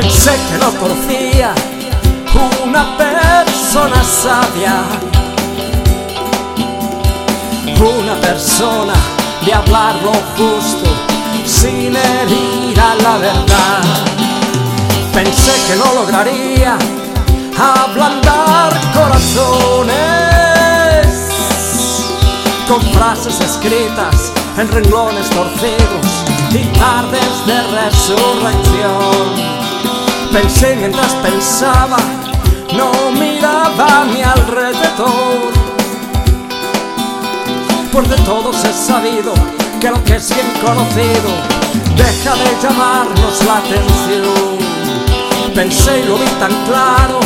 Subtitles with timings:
[0.00, 1.52] Pensé que no conocía
[2.64, 4.82] una persona sabia,
[7.78, 8.94] una persona
[9.44, 10.88] de hablar lo justo
[11.44, 13.82] sin herir a la verdad.
[15.12, 16.78] Pensé que no lograría
[17.58, 19.92] ablandar corazones
[22.66, 26.06] con frases escritas en renglones torcidos
[26.52, 29.69] y tardes de resurrección.
[30.32, 31.96] Pensé mientras pensaba,
[32.76, 35.50] no miraba a mi alrededor.
[37.92, 39.34] Por de todos he sabido
[39.80, 41.30] que lo que es bien conocido
[41.96, 44.58] deja de llamarnos la atención.
[45.54, 47.18] Pensé y lo vi tan claro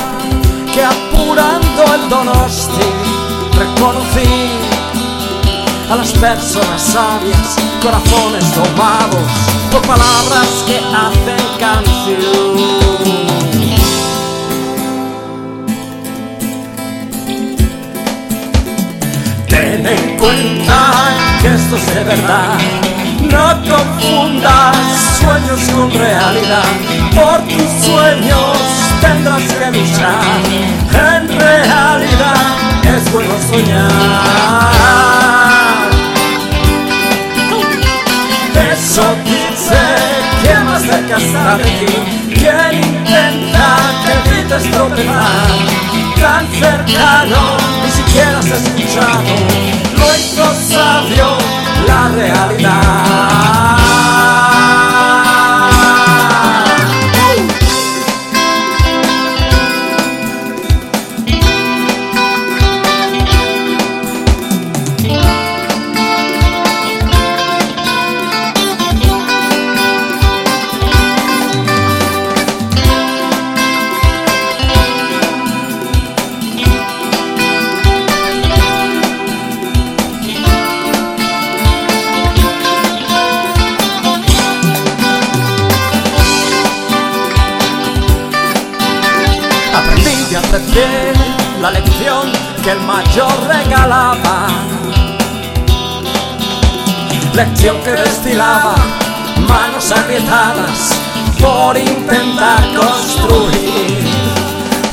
[0.72, 2.88] que apurando el donosti
[3.56, 4.48] reconocí
[5.90, 9.28] a las personas sabias, corazones tomados
[9.70, 11.23] por palabras que hacen
[21.40, 22.58] Que esto es verdad.
[23.30, 24.76] No confundas
[25.20, 26.64] sueños con realidad.
[27.14, 28.56] Por tus sueños
[29.00, 30.24] tendrás que luchar.
[30.90, 32.36] En realidad
[32.96, 34.03] es bueno soñar.
[91.60, 92.30] La lección
[92.62, 94.46] que el mayor regalaba.
[97.34, 98.76] Lección que destilaba
[99.48, 100.92] manos agrietadas
[101.40, 104.06] por intentar construir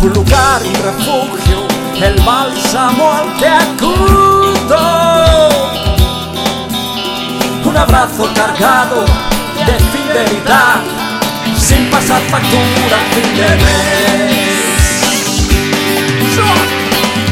[0.02, 1.68] un lugar, un refugio,
[2.02, 4.80] el bálsamo al que acudo.
[7.66, 9.06] Un abrazo cargado
[9.68, 10.82] de fidelidad
[11.56, 14.41] sin pasar factura fin de mes.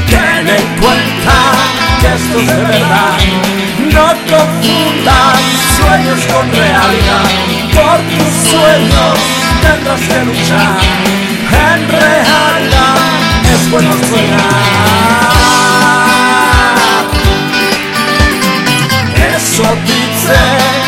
[0.09, 1.37] Ten en cuenta
[2.01, 3.17] que esto es de verdad.
[3.93, 5.39] No confundas
[5.77, 7.27] sueños con realidad.
[7.73, 9.15] Por tus sueños
[9.61, 10.77] tendrás que luchar.
[11.51, 12.95] En realidad
[13.53, 15.09] es bueno soñar.
[19.35, 20.39] Eso dice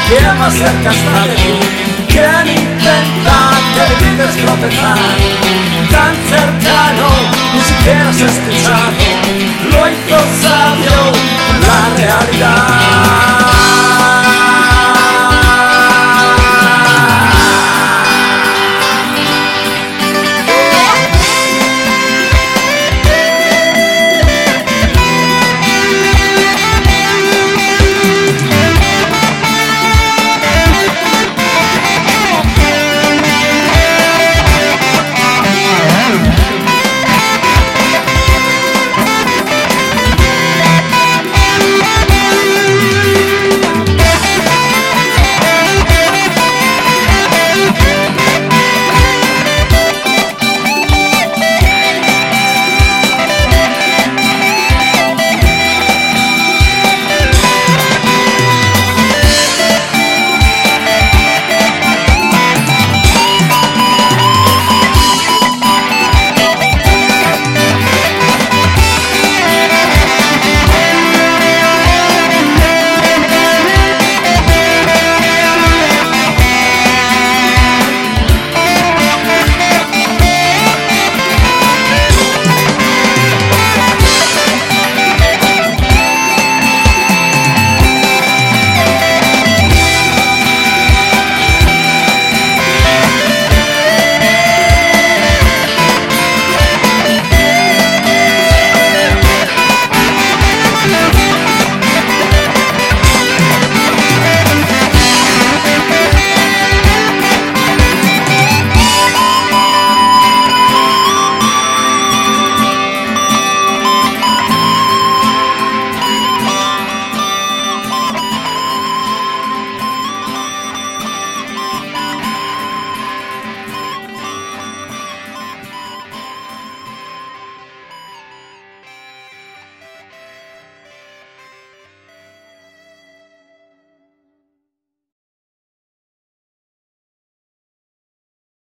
[0.09, 1.55] que más cerca está de ti.
[2.07, 3.37] Quien intenta
[3.73, 4.97] que vives tropezar
[5.91, 6.80] tan cercano,
[7.85, 8.93] das ist getan.
[9.71, 10.40] Leuchtet